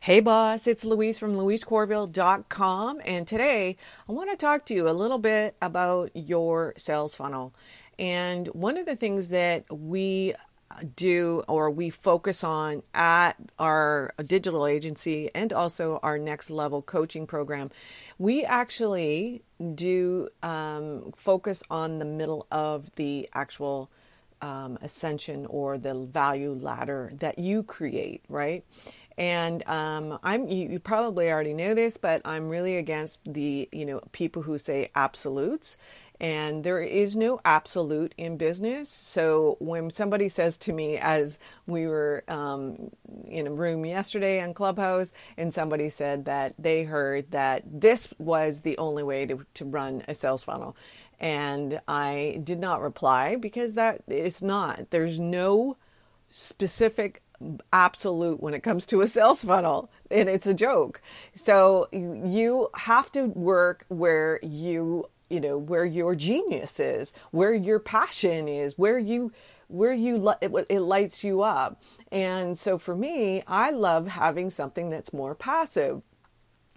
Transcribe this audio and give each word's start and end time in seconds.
Hey, 0.00 0.20
boss, 0.20 0.68
it's 0.68 0.84
Louise 0.84 1.18
from 1.18 1.34
louisecorville.com. 1.34 3.00
And 3.04 3.26
today 3.26 3.76
I 4.08 4.12
want 4.12 4.30
to 4.30 4.36
talk 4.36 4.64
to 4.66 4.74
you 4.74 4.88
a 4.88 4.92
little 4.92 5.18
bit 5.18 5.56
about 5.60 6.12
your 6.14 6.72
sales 6.76 7.16
funnel. 7.16 7.52
And 7.98 8.46
one 8.48 8.76
of 8.76 8.86
the 8.86 8.94
things 8.94 9.30
that 9.30 9.64
we 9.70 10.34
do 10.94 11.42
or 11.48 11.68
we 11.72 11.90
focus 11.90 12.44
on 12.44 12.84
at 12.94 13.32
our 13.58 14.12
digital 14.24 14.68
agency 14.68 15.30
and 15.34 15.52
also 15.52 15.98
our 16.04 16.16
next 16.16 16.48
level 16.48 16.80
coaching 16.80 17.26
program, 17.26 17.68
we 18.18 18.44
actually 18.44 19.42
do 19.74 20.28
um, 20.44 21.12
focus 21.16 21.64
on 21.70 21.98
the 21.98 22.04
middle 22.04 22.46
of 22.52 22.94
the 22.94 23.28
actual 23.34 23.90
um, 24.40 24.78
ascension 24.80 25.44
or 25.46 25.76
the 25.76 25.94
value 25.94 26.52
ladder 26.52 27.10
that 27.14 27.40
you 27.40 27.64
create, 27.64 28.22
right? 28.28 28.64
And 29.18 29.68
um, 29.68 30.20
I'm 30.24 30.48
you, 30.48 30.70
you, 30.70 30.80
probably 30.80 31.30
already 31.30 31.54
know 31.54 31.74
this, 31.74 31.98
but 31.98 32.22
I'm 32.24 32.48
really 32.48 32.78
against 32.78 33.20
the 33.26 33.68
you 33.72 33.86
know 33.86 34.00
people 34.12 34.42
who 34.42 34.58
say 34.58 34.90
absolutes. 34.96 35.78
And 36.20 36.64
there 36.64 36.80
is 36.82 37.16
no 37.16 37.40
absolute 37.44 38.14
in 38.18 38.38
business. 38.38 38.88
So 38.90 39.58
when 39.60 39.90
somebody 39.90 40.30
says 40.30 40.58
to 40.60 40.72
me, 40.72 40.98
as 40.98 41.38
we 41.66 41.88
were 41.88 42.24
um, 42.28 42.92
in 43.28 43.48
a 43.48 43.52
room 43.52 43.86
yesterday 43.86 44.42
on 44.42 44.54
Clubhouse, 44.54 45.12
and 45.36 45.54
somebody 45.54 45.90
said 45.90 46.26
that 46.26 46.54
they 46.58 46.84
heard 46.84 47.32
that 47.32 47.64
this 47.66 48.14
was 48.18 48.62
the 48.62 48.78
only 48.78 49.04
way 49.04 49.26
to, 49.26 49.46
to 49.56 49.66
run 49.66 50.04
a 50.08 50.14
sales 50.14 50.44
funnel. 50.44 50.76
And 51.20 51.80
I 51.88 52.40
did 52.44 52.60
not 52.60 52.82
reply 52.82 53.36
because 53.36 53.74
that 53.74 54.02
is 54.08 54.42
not. 54.42 54.90
There's 54.90 55.20
no 55.20 55.76
specific 56.30 57.22
absolute 57.72 58.40
when 58.40 58.54
it 58.54 58.62
comes 58.62 58.86
to 58.86 59.00
a 59.00 59.06
sales 59.06 59.44
funnel 59.44 59.90
and 60.10 60.28
it's 60.28 60.46
a 60.46 60.54
joke 60.54 61.00
so 61.34 61.88
you 61.92 62.68
have 62.74 63.12
to 63.12 63.26
work 63.28 63.84
where 63.88 64.40
you 64.42 65.08
you 65.30 65.40
know 65.40 65.56
where 65.56 65.84
your 65.84 66.14
genius 66.14 66.80
is 66.80 67.12
where 67.30 67.54
your 67.54 67.78
passion 67.78 68.48
is 68.48 68.76
where 68.76 68.98
you 68.98 69.32
where 69.68 69.92
you 69.92 70.32
it, 70.40 70.50
it 70.68 70.80
lights 70.80 71.22
you 71.22 71.42
up 71.42 71.80
and 72.10 72.58
so 72.58 72.76
for 72.76 72.96
me 72.96 73.42
i 73.46 73.70
love 73.70 74.08
having 74.08 74.50
something 74.50 74.90
that's 74.90 75.12
more 75.12 75.34
passive 75.34 76.02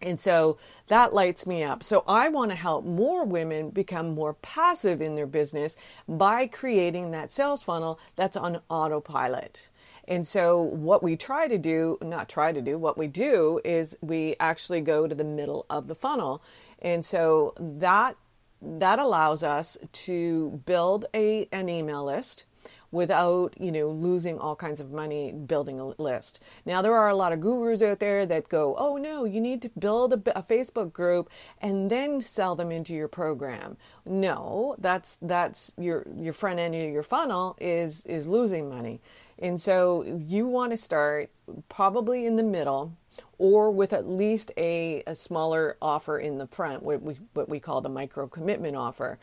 and 0.02 0.20
so 0.20 0.58
that 0.88 1.14
lights 1.14 1.46
me 1.46 1.64
up. 1.64 1.84
So 1.84 2.04
I 2.08 2.30
want 2.30 2.52
to 2.52 2.56
help 2.56 2.86
more 2.86 3.24
women 3.24 3.70
become 3.70 4.16
more 4.16 4.34
passive 4.34 5.02
in 5.02 5.16
their 5.16 5.28
business 5.28 5.78
by 6.08 6.48
creating 6.48 7.12
that 7.12 7.32
sales 7.32 7.62
funnel 7.62 8.00
that's 8.16 8.36
on 8.36 8.62
autopilot. 8.70 9.70
And 10.12 10.28
so, 10.28 10.62
what 10.62 11.02
we 11.02 11.16
try 11.16 11.48
to 11.48 11.58
do, 11.58 11.98
not 12.02 12.28
try 12.28 12.52
to 12.52 12.62
do, 12.62 12.78
what 12.78 12.98
we 12.98 13.08
do 13.08 13.62
is 13.64 13.98
we 14.02 14.36
actually 14.42 14.82
go 14.82 15.08
to 15.08 15.16
the 15.16 15.24
middle 15.24 15.66
of 15.70 15.88
the 15.88 15.96
funnel. 15.96 16.44
And 16.80 17.06
so, 17.06 17.54
that 17.58 18.18
that 18.62 19.00
allows 19.00 19.42
us 19.42 19.78
to 19.94 20.62
build 20.66 21.06
a 21.14 21.48
an 21.54 21.70
email 21.70 22.04
list 22.04 22.44
without 22.92 23.54
you 23.60 23.72
know 23.72 23.90
losing 23.90 24.38
all 24.38 24.56
kinds 24.56 24.80
of 24.80 24.92
money 24.92 25.32
building 25.32 25.80
a 25.80 26.02
list. 26.02 26.42
Now 26.66 26.82
there 26.82 26.96
are 26.96 27.10
a 27.10 27.16
lot 27.16 27.34
of 27.34 27.42
gurus 27.42 27.82
out 27.82 28.00
there 28.00 28.26
that 28.26 28.50
go 28.50 28.76
oh 28.78 28.98
no 28.98 29.24
you 29.26 29.42
need 29.42 29.62
to 29.64 29.70
build 29.78 30.14
a, 30.14 30.38
a, 30.38 30.44
facebook 30.44 30.92
group 30.92 31.30
and 31.62 31.90
then 31.90 32.22
sell 32.22 32.56
them 32.56 32.72
into 32.72 32.94
your 32.94 33.08
program. 33.08 33.78
No 34.06 34.76
that's 34.78 35.18
that's 35.22 35.72
your 35.78 36.06
your 36.18 36.34
front 36.34 36.60
end 36.60 36.76
of 36.76 36.92
your 36.92 37.04
funnel 37.04 37.58
is 37.60 38.06
is 38.06 38.28
losing 38.28 38.70
money. 38.70 39.02
And 39.40 39.60
so 39.60 40.04
you 40.04 40.46
want 40.46 40.72
to 40.72 40.78
start 40.78 41.32
probably 41.68 42.26
in 42.26 42.36
the 42.36 42.44
middle 42.44 42.94
or 43.38 43.72
with 43.72 43.92
at 43.92 44.08
least 44.08 44.52
a, 44.56 45.04
a 45.08 45.16
smaller 45.16 45.76
offer 45.82 46.20
in 46.20 46.38
the 46.38 46.48
front, 46.48 46.84
what 46.84 47.02
we, 47.02 47.16
what 47.34 47.50
we 47.50 47.60
call 47.60 47.82
the 47.82 47.90
micro 47.90 48.28
commitment 48.28 48.76
offer, 48.76 49.18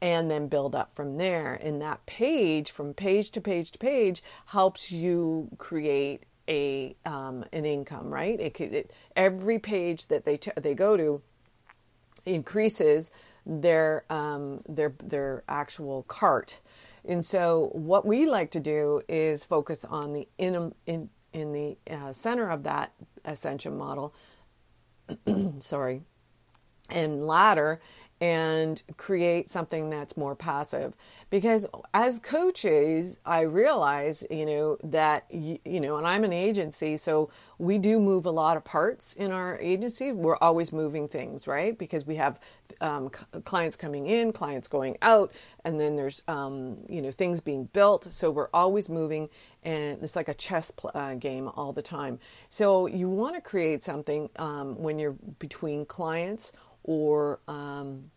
and 0.00 0.30
then 0.30 0.48
build 0.48 0.74
up 0.74 0.94
from 0.94 1.16
there. 1.16 1.54
And 1.54 1.80
that 1.82 2.06
page, 2.06 2.70
from 2.70 2.94
page 2.94 3.30
to 3.32 3.40
page 3.40 3.72
to 3.72 3.78
page, 3.78 4.22
helps 4.46 4.92
you 4.92 5.48
create 5.58 6.24
a 6.48 6.96
um, 7.04 7.44
an 7.52 7.64
income, 7.64 8.08
right? 8.08 8.38
It, 8.40 8.60
it, 8.60 8.92
every 9.14 9.58
page 9.58 10.06
that 10.06 10.24
they 10.24 10.36
t- 10.36 10.52
they 10.56 10.74
go 10.74 10.96
to 10.96 11.22
increases 12.24 13.10
their 13.44 14.04
um, 14.10 14.62
their 14.68 14.94
their 15.02 15.42
actual 15.48 16.04
cart 16.04 16.60
and 17.08 17.24
so, 17.24 17.70
what 17.72 18.04
we 18.04 18.26
like 18.26 18.50
to 18.52 18.60
do 18.60 19.00
is 19.08 19.42
focus 19.42 19.84
on 19.84 20.12
the 20.12 20.28
in, 20.36 20.74
in, 20.86 21.08
in 21.32 21.52
the 21.52 21.78
uh, 21.90 22.12
center 22.12 22.50
of 22.50 22.64
that 22.64 22.92
ascension 23.24 23.78
model, 23.78 24.14
sorry, 25.58 26.02
and 26.90 27.26
ladder 27.26 27.80
and 28.20 28.82
create 28.96 29.48
something 29.48 29.90
that's 29.90 30.16
more 30.16 30.34
passive. 30.34 30.94
Because 31.30 31.66
as 31.94 32.18
coaches 32.18 33.18
i 33.24 33.40
realize 33.40 34.24
you 34.30 34.46
know 34.46 34.78
that 34.82 35.24
you, 35.30 35.58
you, 35.64 35.80
know 35.80 35.96
and 35.96 36.06
i'm 36.06 36.24
an 36.24 36.32
agency 36.32 36.96
so 36.96 37.30
we 37.58 37.76
do 37.78 37.98
move 38.00 38.24
a 38.24 38.30
lot 38.30 38.56
of 38.56 38.64
parts 38.64 39.14
in 39.14 39.32
our 39.32 39.58
agency. 39.58 40.12
We're 40.12 40.36
always 40.36 40.72
moving 40.72 41.08
things 41.08 41.46
right? 41.46 41.76
Because 41.76 42.06
we 42.06 42.16
have 42.16 42.38
um, 42.80 43.10
clients 43.44 43.76
coming 43.76 44.06
in 44.06 44.32
clients 44.32 44.68
going 44.68 44.96
out 45.02 45.32
and 45.64 45.80
then 45.80 45.96
there's 45.96 46.22
um, 46.28 46.78
you 46.88 47.02
know 47.02 47.10
things 47.10 47.40
being 47.40 47.64
built. 47.72 48.04
So 48.12 48.30
we're 48.30 48.50
always 48.54 48.88
moving 48.88 49.28
and 49.64 50.02
it's 50.02 50.14
like 50.14 50.28
a 50.28 50.34
chess 50.34 50.70
pl- 50.70 50.92
uh, 50.94 51.14
game 51.14 51.48
all 51.56 51.72
the 51.72 51.82
time. 51.82 52.20
So 52.48 52.86
you 52.86 53.08
want 53.08 53.34
to 53.34 53.40
create 53.40 53.82
something 53.82 54.30
um, 54.36 54.80
when 54.80 54.98
you're 54.98 55.16
between 55.38 55.84
clients 55.84 56.52
or 56.88 57.38
um, 57.46 58.10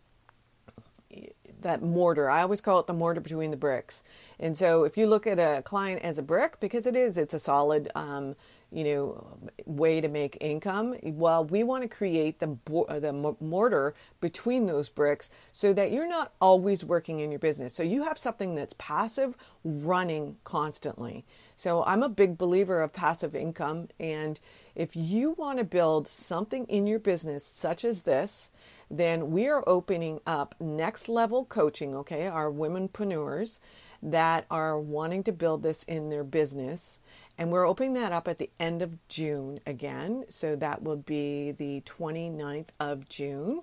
that 1.61 1.83
mortar. 1.83 2.29
I 2.29 2.41
always 2.41 2.61
call 2.61 2.79
it 2.79 2.87
the 2.87 2.93
mortar 2.93 3.19
between 3.19 3.51
the 3.51 3.57
bricks. 3.57 4.03
And 4.39 4.55
so 4.55 4.85
if 4.85 4.97
you 4.97 5.07
look 5.07 5.27
at 5.27 5.39
a 5.39 5.61
client 5.61 6.01
as 6.03 6.17
a 6.17 6.23
brick, 6.23 6.59
because 6.61 6.87
it 6.87 6.95
is, 6.95 7.17
it's 7.17 7.33
a 7.33 7.39
solid, 7.39 7.91
um, 7.95 8.35
you 8.71 8.85
know, 8.85 9.39
way 9.65 9.99
to 9.99 10.07
make 10.07 10.37
income. 10.39 10.95
Well, 11.03 11.43
we 11.43 11.63
want 11.63 11.83
to 11.83 11.89
create 11.89 12.39
the 12.39 12.57
the 12.65 13.35
mortar 13.41 13.93
between 14.21 14.67
those 14.67 14.87
bricks 14.87 15.29
so 15.51 15.73
that 15.73 15.91
you're 15.91 16.07
not 16.07 16.31
always 16.39 16.85
working 16.85 17.19
in 17.19 17.29
your 17.29 17.39
business. 17.39 17.73
So 17.73 17.83
you 17.83 18.03
have 18.05 18.17
something 18.17 18.55
that's 18.55 18.73
passive, 18.77 19.35
running 19.65 20.37
constantly. 20.45 21.25
So 21.57 21.83
I'm 21.83 22.03
a 22.03 22.09
big 22.09 22.37
believer 22.37 22.81
of 22.81 22.93
passive 22.93 23.35
income, 23.35 23.89
and 23.99 24.39
if 24.75 24.95
you 24.95 25.31
want 25.31 25.59
to 25.59 25.65
build 25.65 26.07
something 26.07 26.65
in 26.65 26.87
your 26.87 26.99
business 26.99 27.45
such 27.45 27.83
as 27.83 28.03
this, 28.03 28.51
then 28.89 29.31
we 29.31 29.47
are 29.47 29.63
opening 29.67 30.19
up 30.27 30.53
next 30.59 31.07
level 31.07 31.45
coaching, 31.45 31.95
okay, 31.95 32.27
our 32.27 32.51
womenpreneurs 32.51 33.59
that 34.03 34.45
are 34.49 34.79
wanting 34.79 35.23
to 35.23 35.31
build 35.31 35.63
this 35.63 35.83
in 35.83 36.09
their 36.09 36.23
business. 36.23 36.99
And 37.37 37.51
we're 37.51 37.67
opening 37.67 37.93
that 37.93 38.11
up 38.11 38.27
at 38.27 38.37
the 38.37 38.49
end 38.59 38.81
of 38.81 38.97
June 39.07 39.59
again. 39.65 40.25
So 40.29 40.55
that 40.57 40.83
will 40.83 40.97
be 40.97 41.51
the 41.51 41.81
29th 41.81 42.69
of 42.79 43.07
June. 43.07 43.61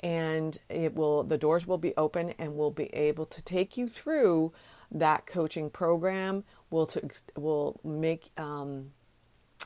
And 0.00 0.58
it 0.68 0.94
will 0.94 1.22
the 1.22 1.38
doors 1.38 1.66
will 1.66 1.78
be 1.78 1.94
open 1.96 2.34
and 2.38 2.54
we'll 2.56 2.70
be 2.70 2.94
able 2.94 3.24
to 3.26 3.42
take 3.42 3.76
you 3.76 3.88
through 3.88 4.52
that 4.90 5.26
coaching 5.26 5.70
program. 5.70 6.44
We'll 6.70 6.86
to, 6.88 7.08
will 7.34 7.80
make 7.82 8.30
um, 8.36 8.92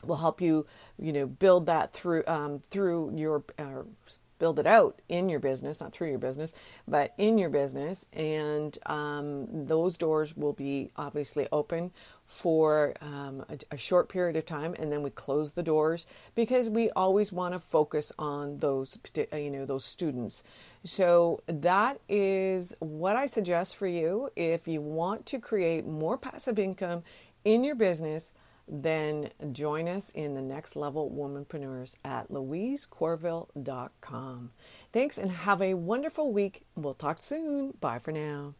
will 0.05 0.17
help 0.17 0.41
you, 0.41 0.65
you 0.99 1.13
know, 1.13 1.27
build 1.27 1.65
that 1.67 1.93
through 1.93 2.23
um, 2.27 2.59
through 2.59 3.13
your 3.15 3.43
uh, 3.59 3.83
build 4.41 4.57
it 4.57 4.65
out 4.65 4.99
in 5.07 5.29
your 5.29 5.39
business, 5.39 5.79
not 5.79 5.93
through 5.93 6.09
your 6.09 6.17
business, 6.17 6.55
but 6.87 7.13
in 7.19 7.37
your 7.37 7.49
business. 7.49 8.07
And 8.11 8.75
um, 8.87 9.67
those 9.67 9.97
doors 9.97 10.35
will 10.35 10.53
be 10.53 10.89
obviously 10.97 11.47
open 11.51 11.91
for 12.25 12.95
um, 13.01 13.45
a, 13.49 13.75
a, 13.75 13.77
short 13.77 14.09
period 14.09 14.35
of 14.35 14.45
time, 14.47 14.73
and 14.79 14.91
then 14.91 15.03
we 15.03 15.11
close 15.11 15.51
the 15.51 15.61
doors 15.61 16.07
because 16.33 16.71
we 16.71 16.89
always 16.91 17.31
want 17.31 17.53
to 17.53 17.59
focus 17.59 18.11
on 18.17 18.57
those, 18.57 18.97
you 19.31 19.51
know, 19.51 19.65
those 19.65 19.85
students. 19.85 20.43
So 20.83 21.43
that 21.45 21.99
is 22.09 22.75
what 22.79 23.15
I 23.15 23.27
suggest 23.27 23.75
for 23.75 23.85
you 23.85 24.31
if 24.35 24.67
you 24.67 24.81
want 24.81 25.27
to 25.27 25.39
create 25.39 25.85
more 25.85 26.17
passive 26.17 26.57
income 26.57 27.03
in 27.45 27.63
your 27.63 27.75
business 27.75 28.33
then 28.71 29.29
join 29.51 29.89
us 29.89 30.11
in 30.11 30.33
the 30.33 30.41
next 30.41 30.77
level 30.77 31.11
womanpreneurs 31.11 31.97
at 32.05 32.29
louisecorville.com. 32.29 34.51
Thanks 34.93 35.17
and 35.17 35.31
have 35.31 35.61
a 35.61 35.73
wonderful 35.73 36.31
week. 36.31 36.63
We'll 36.75 36.93
talk 36.93 37.21
soon. 37.21 37.73
Bye 37.81 37.99
for 37.99 38.13
now. 38.13 38.53